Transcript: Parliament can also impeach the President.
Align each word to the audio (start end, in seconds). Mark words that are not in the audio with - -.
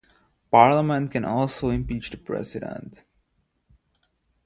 Parliament 0.49 1.11
can 1.11 1.23
also 1.23 1.69
impeach 1.69 2.09
the 2.09 2.17
President. 2.17 3.05